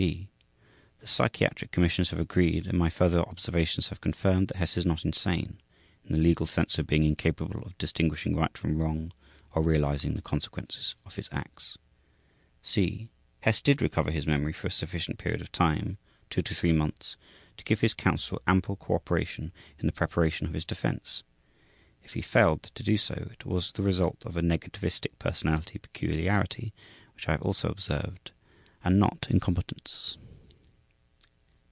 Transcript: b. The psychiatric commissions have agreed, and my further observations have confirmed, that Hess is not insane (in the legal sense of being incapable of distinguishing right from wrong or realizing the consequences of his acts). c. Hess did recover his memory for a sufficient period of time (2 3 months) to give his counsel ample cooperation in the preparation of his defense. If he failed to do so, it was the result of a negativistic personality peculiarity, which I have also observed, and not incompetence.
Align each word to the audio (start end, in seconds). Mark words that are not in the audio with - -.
b. 0.01 0.27
The 1.01 1.05
psychiatric 1.07 1.69
commissions 1.71 2.09
have 2.09 2.19
agreed, 2.19 2.65
and 2.65 2.75
my 2.75 2.89
further 2.89 3.19
observations 3.19 3.89
have 3.89 4.01
confirmed, 4.01 4.47
that 4.47 4.57
Hess 4.57 4.75
is 4.75 4.83
not 4.85 5.05
insane 5.05 5.61
(in 6.03 6.15
the 6.15 6.19
legal 6.19 6.47
sense 6.47 6.79
of 6.79 6.87
being 6.87 7.03
incapable 7.03 7.61
of 7.61 7.77
distinguishing 7.77 8.35
right 8.35 8.57
from 8.57 8.79
wrong 8.79 9.13
or 9.53 9.61
realizing 9.61 10.15
the 10.15 10.23
consequences 10.23 10.95
of 11.05 11.15
his 11.17 11.29
acts). 11.31 11.77
c. 12.63 13.09
Hess 13.41 13.61
did 13.61 13.79
recover 13.79 14.09
his 14.09 14.25
memory 14.25 14.53
for 14.53 14.65
a 14.67 14.71
sufficient 14.71 15.19
period 15.19 15.39
of 15.39 15.51
time 15.51 15.99
(2 16.31 16.41
3 16.41 16.71
months) 16.71 17.15
to 17.57 17.63
give 17.63 17.81
his 17.81 17.93
counsel 17.93 18.41
ample 18.47 18.75
cooperation 18.77 19.51
in 19.77 19.85
the 19.85 19.91
preparation 19.93 20.47
of 20.47 20.53
his 20.53 20.65
defense. 20.65 21.21
If 22.01 22.13
he 22.13 22.23
failed 22.23 22.63
to 22.63 22.81
do 22.81 22.97
so, 22.97 23.29
it 23.33 23.45
was 23.45 23.71
the 23.71 23.83
result 23.83 24.25
of 24.25 24.35
a 24.35 24.41
negativistic 24.41 25.19
personality 25.19 25.77
peculiarity, 25.77 26.73
which 27.13 27.27
I 27.29 27.33
have 27.33 27.43
also 27.43 27.69
observed, 27.69 28.31
and 28.83 28.97
not 28.99 29.27
incompetence. 29.29 30.17